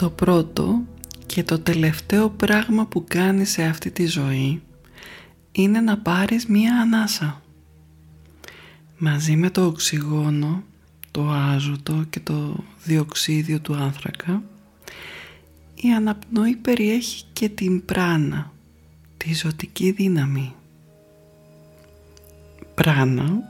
[0.00, 0.82] Το πρώτο
[1.26, 4.62] και το τελευταίο πράγμα που κάνεις σε αυτή τη ζωή
[5.52, 7.42] είναι να πάρεις μία ανάσα.
[8.98, 10.62] Μαζί με το οξυγόνο,
[11.10, 14.42] το άζωτο και το διοξίδιο του άνθρακα
[15.74, 18.52] η αναπνοή περιέχει και την πράνα,
[19.16, 20.54] τη ζωτική δύναμη.
[22.74, 23.49] Πράνα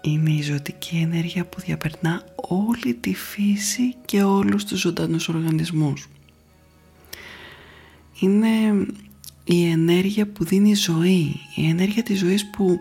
[0.00, 6.08] είναι η ζωτική ενέργεια που διαπερνά όλη τη φύση και όλους τους ζωντανούς οργανισμούς.
[8.20, 8.86] Είναι
[9.44, 12.80] η ενέργεια που δίνει ζωή, η ενέργεια της ζωής που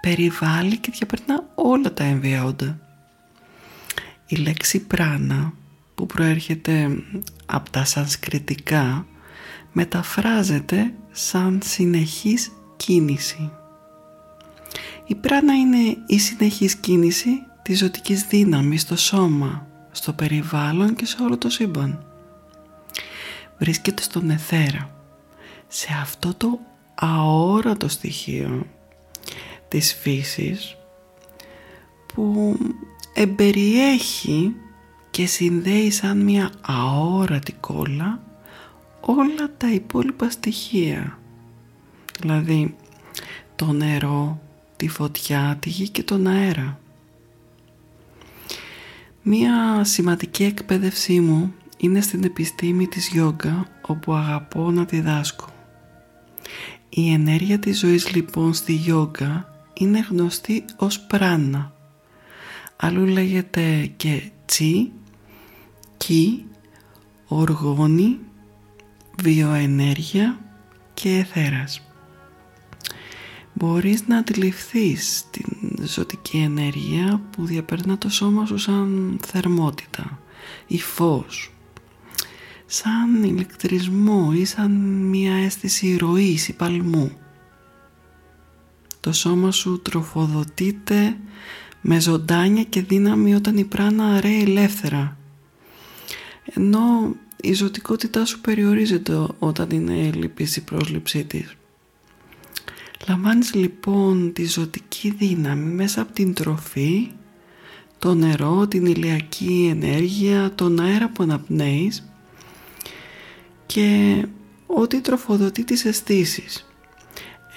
[0.00, 2.78] περιβάλλει και διαπερνά όλα τα εμβιόντα.
[4.26, 5.52] Η λέξη πράνα
[5.94, 7.02] που προέρχεται
[7.46, 9.06] από τα σανσκριτικά
[9.72, 13.50] μεταφράζεται σαν συνεχής κίνηση.
[15.10, 21.22] Η πράνα είναι η συνεχής κίνηση της ζωτικής δύναμης στο σώμα, στο περιβάλλον και σε
[21.22, 22.04] όλο το σύμπαν.
[23.58, 24.90] Βρίσκεται στον εθέρα,
[25.68, 26.58] σε αυτό το
[26.94, 28.66] αόρατο στοιχείο
[29.68, 30.76] της φύσης
[32.06, 32.56] που
[33.14, 34.54] εμπεριέχει
[35.10, 38.20] και συνδέει σαν μια αόρατη κόλλα
[39.00, 41.18] όλα τα υπόλοιπα στοιχεία.
[42.20, 42.76] Δηλαδή
[43.56, 44.40] το νερό,
[44.80, 46.80] τη φωτιά, τη γη και τον αέρα.
[49.22, 55.46] Μία σημαντική εκπαίδευσή μου είναι στην επιστήμη της γιόγκα όπου αγαπώ να διδάσκω.
[56.88, 61.72] Η ενέργεια της ζωής λοιπόν στη γιόγκα είναι γνωστή ως πράνα.
[62.76, 64.92] Αλλού λέγεται και τσι,
[65.96, 66.44] κι,
[67.26, 68.18] οργόνη,
[69.22, 70.40] βιοενέργεια
[70.94, 71.89] και εθέρας.
[73.60, 80.18] Μπορείς να αντιληφθείς την ζωτική ενέργεια που διαπερνά το σώμα σου σαν θερμότητα
[80.66, 81.52] ή φως,
[82.66, 84.70] σαν ηλεκτρισμό ή σαν
[85.06, 87.12] μια αίσθηση ροής ή παλμού.
[89.00, 91.16] Το σώμα σου τροφοδοτείται
[91.80, 95.16] με ζωντάνια και δύναμη όταν η πράνα ρέει ελεύθερα
[96.54, 101.54] ενώ η ζωτικότητά σου περιορίζεται όταν είναι λυπής η πρόσληψή της.
[103.08, 107.10] Λαμβάνεις λοιπόν τη ζωτική δύναμη μέσα από την τροφή,
[107.98, 112.10] το νερό, την ηλιακή ενέργεια, τον αέρα που αναπνέεις
[113.66, 114.24] και
[114.66, 116.64] ό,τι τροφοδοτεί τις αισθήσεις.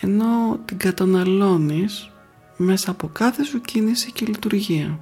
[0.01, 2.09] ενώ την καταναλώνεις
[2.57, 4.99] μέσα από κάθε σου κίνηση και λειτουργία.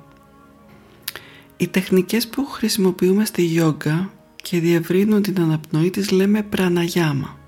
[1.57, 7.40] Οι τεχνικές που χρησιμοποιούμε στη γιόγκα και διευρύνουν την αναπνοή της λέμε πραναγιάμα.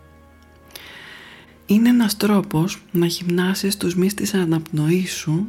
[1.66, 5.48] Είναι ένας τρόπος να γυμνάσεις τους μυς της αναπνοής σου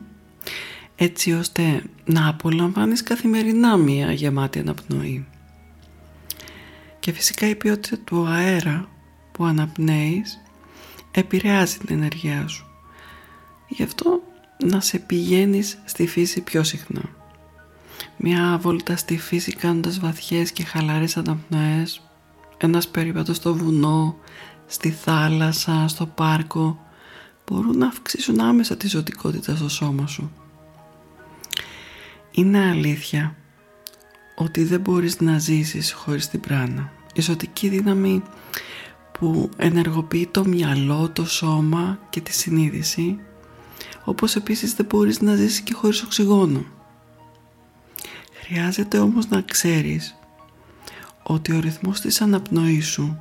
[0.97, 5.27] έτσι ώστε να απολαμβάνεις καθημερινά μία γεμάτη αναπνοή.
[7.01, 8.89] Και φυσικά η ποιότητα του αέρα
[9.33, 10.41] που αναπνέεις
[11.11, 12.67] επηρεάζει την ενεργειά σου.
[13.69, 14.23] Γι' αυτό
[14.65, 17.03] να σε πηγαίνεις στη φύση πιο συχνά
[18.17, 22.03] μια βόλτα στη φύση κάνοντας βαθιές και χαλαρές αναπνοές,
[22.59, 24.17] ένας περίπατος στο βουνό,
[24.75, 26.79] στη θάλασσα, στο πάρκο,
[27.47, 30.33] μπορούν να αυξήσουν άμεσα τη ζωτικότητα στο σώμα σου.
[32.31, 33.35] Είναι αλήθεια
[34.35, 36.93] ότι δεν μπορείς να ζήσεις χωρίς την πράνα.
[37.15, 38.23] Η ζωτική δύναμη
[39.13, 43.19] που ενεργοποιεί το μυαλό, το σώμα και τη συνείδηση
[44.05, 46.65] όπως επίσης δεν μπορείς να ζήσεις και χωρίς οξυγόνο.
[48.33, 50.17] Χρειάζεται όμως να ξέρεις
[51.23, 53.19] ότι ο ρυθμός της αναπνοής σου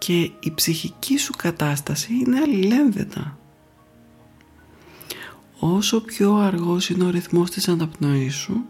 [0.00, 3.38] και η ψυχική σου κατάσταση είναι αλληλένδετα.
[5.58, 8.64] Όσο πιο αργός είναι ο ρυθμός της αναπνοής σου,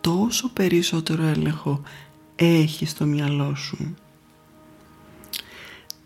[0.00, 1.82] τόσο περισσότερο έλεγχο
[2.36, 3.94] έχει στο μυαλό σου.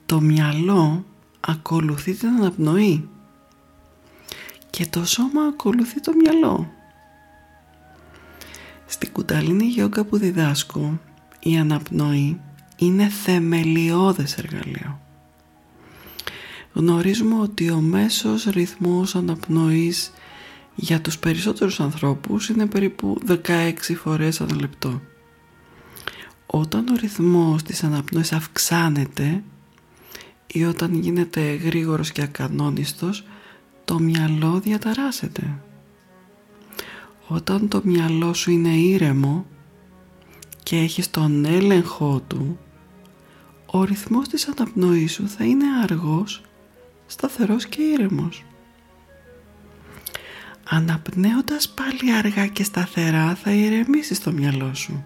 [0.06, 1.04] Το μυαλό
[1.40, 3.08] ακολουθεί την αναπνοή
[4.70, 6.72] και το σώμα ακολουθεί το μυαλό.
[8.86, 11.00] Στην κουταλίνη γιόγκα που διδάσκω,
[11.40, 12.40] η αναπνοή
[12.76, 15.00] είναι θεμελιώδες εργαλείο.
[16.72, 20.12] Γνωρίζουμε ότι ο μέσος ρυθμός αναπνοής
[20.74, 25.00] Για τους περισσότερους ανθρώπους είναι περίπου 16 φορές ανά λεπτό.
[26.46, 29.42] Όταν ο ρυθμός της αναπνοής αυξάνεται
[30.46, 33.24] ή όταν γίνεται γρήγορος και ακανόνιστος,
[33.84, 35.58] το μυαλό διαταράσσεται.
[37.28, 39.46] Όταν το μυαλό σου είναι ήρεμο
[40.62, 42.58] και έχεις τον έλεγχό του,
[43.74, 46.42] ο ρυθμός της αναπνοής σου θα είναι αργός,
[47.06, 48.44] σταθερός και ήρεμος.
[50.68, 55.04] Αναπνέοντας πάλι αργά και σταθερά θα ηρεμήσεις το μυαλό σου.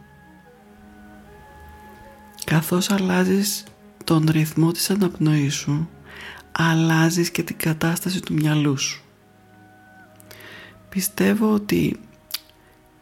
[2.44, 3.65] Καθώς αλλάζεις
[4.05, 5.88] τον ρυθμό της αναπνοής σου,
[6.53, 9.03] αλλάζεις και την κατάσταση του μυαλού σου.
[10.88, 12.00] Πιστεύω ότι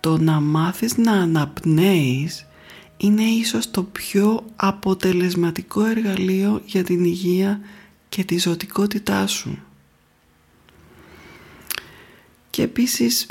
[0.01, 2.47] το να μάθεις να αναπνέεις
[2.97, 7.61] είναι ίσως το πιο αποτελεσματικό εργαλείο για την υγεία
[8.09, 9.59] και τη ζωτικότητά σου.
[12.51, 13.27] Και επίσης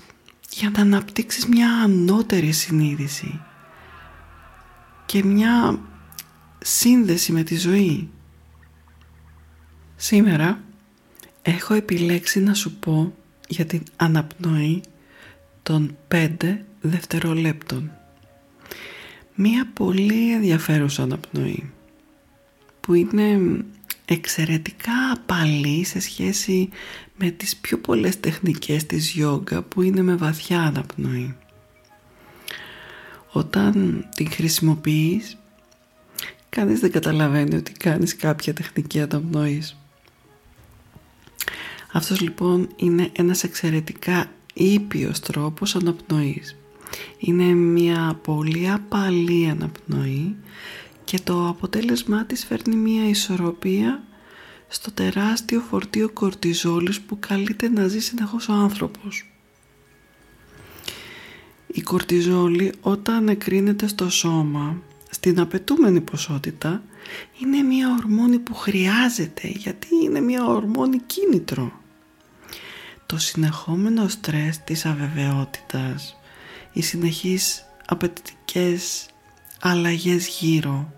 [0.50, 3.42] για να αναπτύξεις μια ανώτερη συνείδηση
[5.06, 5.80] και μια
[6.60, 8.10] σύνδεση με τη ζωή.
[9.96, 10.64] Σήμερα
[11.42, 13.14] έχω επιλέξει να σου πω
[13.48, 14.84] για την αναπνοή
[15.64, 17.92] των 5 δευτερολέπτων.
[19.36, 21.72] Μία πολύ ενδιαφέρουσα αναπνοή
[22.80, 23.40] που είναι
[24.06, 26.70] εξαιρετικά απαλή σε σχέση
[27.18, 31.36] με τις πιο πολλές τεχνικές της γιόγκα που είναι με βαθιά αναπνοή.
[33.32, 35.38] Όταν την χρησιμοποιείς
[36.50, 39.78] κανείς δεν καταλαβαίνει ότι κάνεις κάποια τεχνική αναπνοής.
[41.92, 46.56] Αυτός λοιπόν είναι ένας εξαιρετικά ήπιος τρόπος αναπνοής.
[47.18, 50.36] Είναι μια πολύ απαλή αναπνοή
[51.03, 54.03] και το αποτέλεσμά της φέρνει μια ισορροπία
[54.68, 59.30] στο τεράστιο φορτίο κορτιζόλης που καλείται να ζει συνεχώς ο άνθρωπος.
[61.68, 66.83] Η κορτιζόλη όταν εκρίνεται στο σώμα στην απαιτούμενη ποσότητα
[67.42, 71.71] είναι μια ορμόνη που χρειάζεται γιατί είναι μια ορμόνη κίνητρο.
[73.06, 76.18] Το συνεχόμενο στρες της αβεβαιότητας,
[76.75, 79.06] οι συνεχείς απαιτητικές
[79.62, 80.94] αλλαγές γύρω,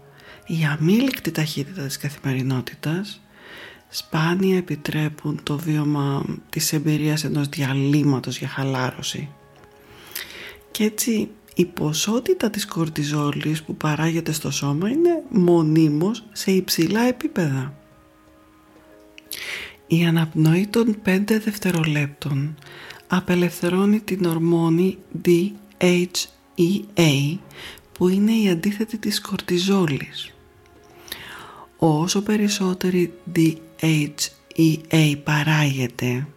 [0.45, 3.21] η αμήλικτη ταχύτητα της καθημερινότητας
[3.89, 9.29] σπάνια επιτρέπουν το βίωμα της εμπειρίας ενός διαλύματος για χαλάρωση.
[10.71, 17.73] Και έτσι η ποσότητα της κορτιζόλης που παράγεται στο σώμα είναι μονίμως σε υψηλά επίπεδα.
[19.87, 22.55] Η αναπνοή των 5 δευτερολέπτων
[23.07, 24.97] απελευθερώνει την ορμόνη
[25.79, 27.37] DHEA
[27.91, 30.33] που είναι η αντίθετη της κορτιζόλης.
[31.77, 36.27] Όσο περισσότερη DHEA παράγεται,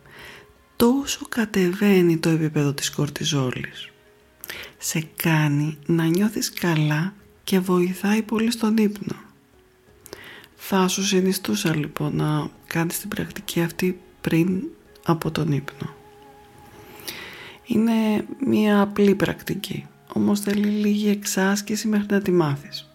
[0.77, 3.91] τόσο κατεβαίνει το επίπεδο της κορτιζόλης
[4.79, 7.15] σε κάνει να νιώθεις καλά
[7.45, 9.17] και βοηθάει πολύ στον ύπνο.
[10.57, 14.63] Θα σου συνιστούσα λοιπόν να κάνεις την πρακτική αυτή πριν
[15.05, 15.95] από τον ύπνο.
[17.73, 22.89] Είναι μία απλή πρακτική, όμως θέλει λίγη εξάσκηση μέχρι να τη μάθεις.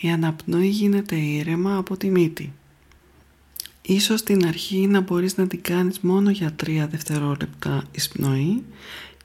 [0.00, 2.52] Η αναπνοή γίνεται ήρεμα από τη μύτη.
[3.82, 8.64] Ίσως στην αρχή να μπορείς να την κάνεις μόνο για 3 δευτερόλεπτα εισπνοή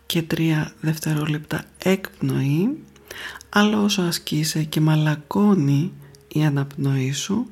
[0.06, 2.78] και 3 δευτερόλεπτα εκπνοή
[3.50, 5.94] αλλά όσο ασκείσαι και μαλακώνει
[6.28, 7.48] η αναπνοή σου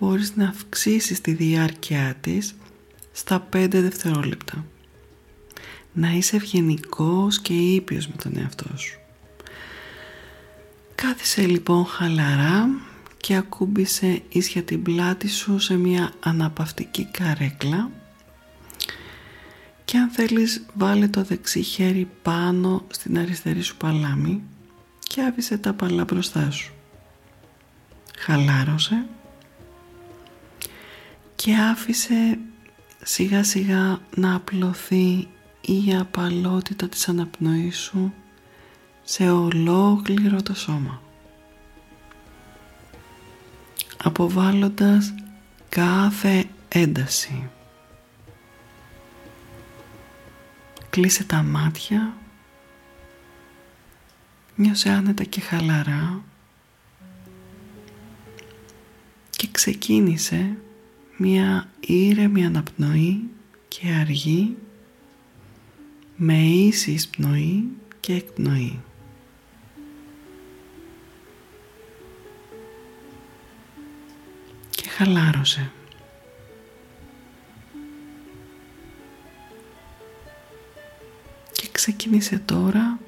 [0.00, 2.54] μπορείς να αυξήσεις τη διάρκεια της
[3.12, 4.64] στα 5 δευτερόλεπτα.
[6.00, 8.98] Να είσαι ευγενικός και ήπιος με τον εαυτό σου.
[10.94, 12.68] Κάθισε λοιπόν χαλαρά
[13.16, 17.90] και ακούμπησε ίσια την πλάτη σου σε μια αναπαυτική καρέκλα
[19.84, 24.42] και αν θέλεις βάλε το δεξί χέρι πάνω στην αριστερή σου παλάμη
[24.98, 26.72] και άφησε τα παλά μπροστά σου.
[28.18, 29.06] Χαλάρωσε
[31.36, 32.38] και άφησε
[33.02, 35.28] σιγά σιγά να απλωθεί
[35.60, 38.12] η απαλότητα της αναπνοής σου
[39.02, 41.02] σε ολόκληρο το σώμα.
[44.02, 45.14] Αποβάλλοντας
[45.68, 47.50] κάθε ένταση.
[50.90, 52.12] Κλείσε τα μάτια.
[54.54, 56.22] Νιώσε άνετα και χαλαρά.
[59.30, 60.56] Και ξεκίνησε
[61.16, 63.28] μια ήρεμη αναπνοή
[63.68, 64.56] και αργή
[66.22, 67.68] με ίση εισπνοή
[68.00, 68.80] και εκπνοή.
[74.70, 75.72] Και χαλάρωσε.
[81.72, 82.98] ξεκίνησε τώρα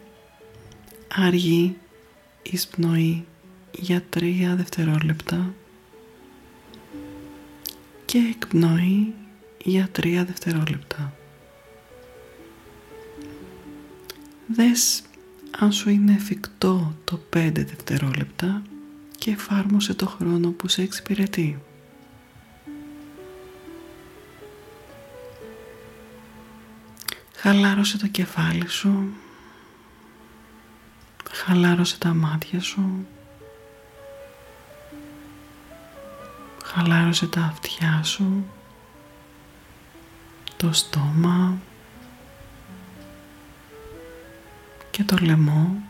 [1.08, 1.76] αργή
[2.42, 3.24] εισπνοή
[3.72, 5.54] για τρία δευτερόλεπτα
[8.04, 9.14] και εκπνοή
[9.64, 11.12] για τρία δευτερόλεπτα.
[14.54, 15.02] Δες
[15.58, 18.62] αν σου είναι εφικτό το 5 δευτερόλεπτα
[19.18, 21.62] και εφάρμοσε το χρόνο που σε εξυπηρετεί.
[27.36, 29.08] Χαλάρωσε το κεφάλι σου,
[31.32, 33.06] χαλάρωσε τα μάτια σου,
[36.64, 38.44] χαλάρωσε τα αυτιά σου,
[40.56, 41.58] το στόμα
[44.92, 45.82] και το λαιμό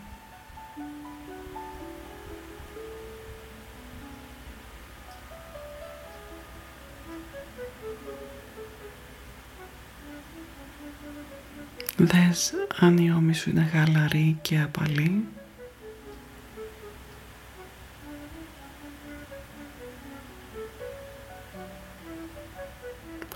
[11.97, 15.25] Δες αν η ώμη σου είναι χαλαρή και απαλή.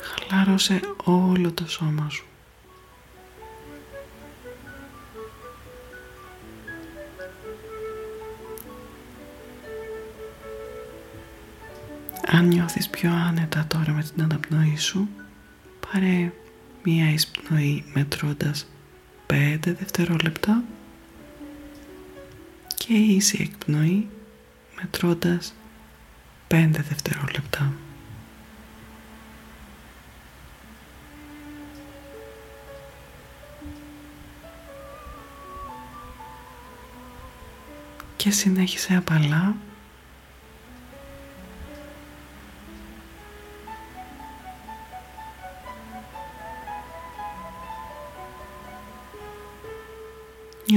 [0.00, 2.26] Χαλάρωσε όλο το σώμα σου.
[12.37, 15.09] Αν νιώθεις πιο άνετα τώρα με την αναπνοή σου,
[15.81, 16.33] πάρε
[16.83, 18.66] μία εισπνοή μετρώντας
[19.26, 20.62] 5 δευτερόλεπτα
[22.75, 24.09] και ίση εκπνοή
[24.81, 25.55] μετρώντας
[26.49, 27.73] 5 δευτερόλεπτα.
[38.16, 39.57] Και συνέχισε απαλά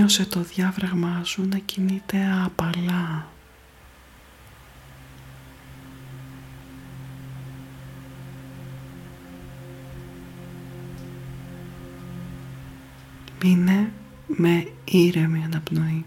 [0.10, 3.28] Νιώσε το διάβραγμά σου να κινείται απαλά.
[13.44, 13.92] Μείνε
[14.28, 16.06] με ήρεμη αναπνοή.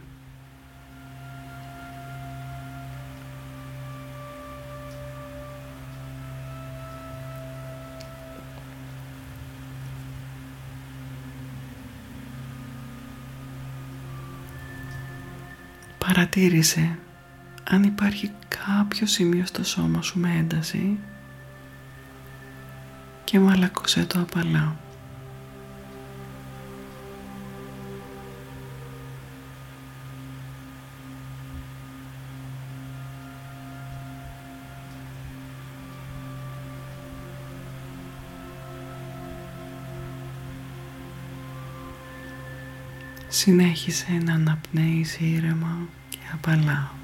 [16.35, 16.99] Παρατήρησε
[17.71, 20.99] αν υπάρχει κάποιο σημείο στο σώμα σου με ένταση
[23.25, 24.77] και μαλακώσέ το απαλά.
[43.43, 47.02] Συνέχισε να αναπνέεις ήρεμα και απαλά.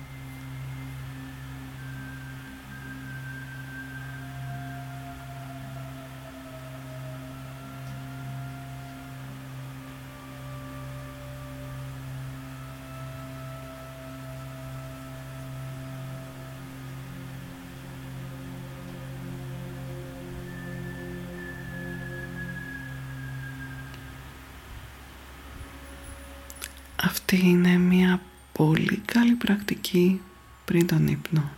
[27.08, 28.20] Αυτή είναι μια
[28.52, 30.20] πολύ καλή πρακτική
[30.64, 31.50] πριν τον ύπνο.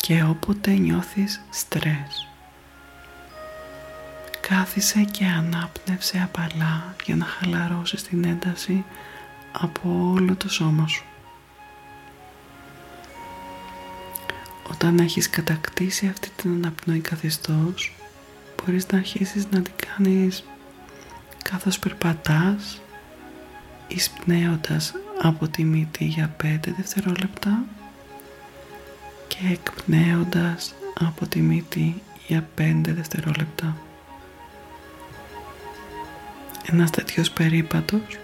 [0.00, 2.28] Και όποτε νιώθεις στρες,
[4.40, 8.84] κάθισε και ανάπνευσε απαλά για να χαλαρώσεις την ένταση
[9.52, 11.04] από όλο το σώμα σου.
[14.70, 17.94] Όταν έχεις κατακτήσει αυτή την αναπνοή καθιστός,
[18.56, 20.44] μπορείς να αρχίσεις να την κάνεις
[21.42, 22.80] καθώς περπατάς
[23.88, 27.64] εισπνέοντας από τη μύτη για 5 δευτερόλεπτα
[29.28, 33.76] και εκπνέοντας από τη μύτη για 5 δευτερόλεπτα.
[36.66, 38.18] Ένας τέτοιος περίπατος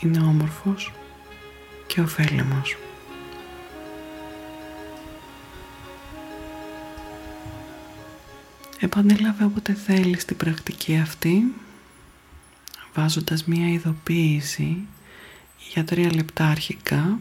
[0.00, 0.92] είναι όμορφος
[1.86, 2.76] και ωφέλιμος.
[8.80, 11.54] Επανέλαβε όποτε θέλεις την πρακτική αυτή
[12.94, 14.86] βάζοντας μία ειδοποίηση
[15.72, 17.18] για τρία λεπτά αρχικά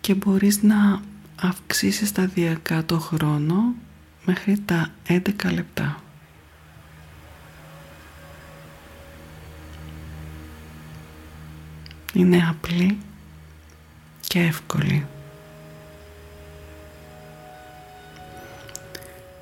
[0.00, 1.00] και μπορείς να
[1.40, 3.74] αυξήσεις σταδιακά το χρόνο
[4.24, 5.20] μέχρι τα 11
[5.54, 6.02] λεπτά.
[12.12, 12.98] Είναι απλή
[14.20, 15.06] και εύκολη.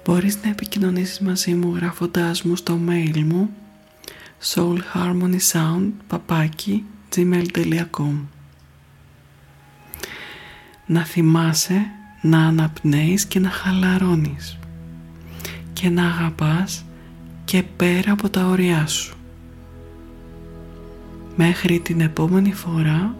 [0.04, 3.50] Μπορείς να επικοινωνήσεις μαζί μου γράφοντάς μου στο mail μου
[4.54, 5.90] soulharmonysound
[7.16, 8.14] gmail.com
[10.86, 11.86] Να θυμάσαι
[12.22, 14.58] να αναπνέεις και να χαλαρώνεις
[15.72, 16.84] και να αγαπάς
[17.44, 19.16] και πέρα από τα όρια σου.
[21.36, 23.14] Μέχρι την επόμενη φορά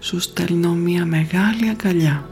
[0.00, 2.31] σου στέλνω μια μεγάλη αγκαλιά.